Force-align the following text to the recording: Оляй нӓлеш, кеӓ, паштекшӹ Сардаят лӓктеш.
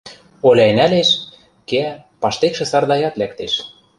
Оляй 0.47 0.71
нӓлеш, 0.77 1.09
кеӓ, 1.69 1.91
паштекшӹ 2.21 2.65
Сардаят 2.71 3.15
лӓктеш. 3.19 3.53